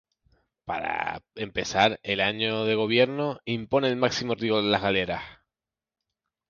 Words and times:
Para 0.65 1.21
empezar, 1.35 1.99
al 2.03 2.21
año 2.21 2.65
de 2.65 2.73
gobierno, 2.73 3.37
impone 3.45 3.87
el 3.89 3.97
máximo 3.97 4.33
rigor 4.33 4.63
en 4.63 4.71
las 4.71 4.81
galeras. 4.81 5.21